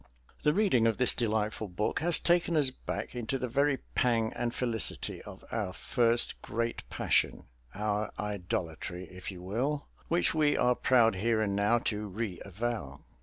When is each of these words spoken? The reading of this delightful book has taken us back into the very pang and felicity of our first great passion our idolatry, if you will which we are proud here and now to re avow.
The 0.41 0.51
reading 0.51 0.87
of 0.87 0.97
this 0.97 1.13
delightful 1.13 1.67
book 1.67 1.99
has 1.99 2.19
taken 2.19 2.57
us 2.57 2.71
back 2.71 3.13
into 3.13 3.37
the 3.37 3.47
very 3.47 3.77
pang 3.93 4.33
and 4.33 4.51
felicity 4.51 5.21
of 5.21 5.45
our 5.51 5.73
first 5.73 6.41
great 6.41 6.81
passion 6.89 7.43
our 7.75 8.11
idolatry, 8.17 9.07
if 9.11 9.29
you 9.29 9.43
will 9.43 9.89
which 10.07 10.33
we 10.33 10.57
are 10.57 10.73
proud 10.73 11.17
here 11.17 11.39
and 11.39 11.55
now 11.55 11.77
to 11.77 12.07
re 12.07 12.41
avow. 12.43 13.03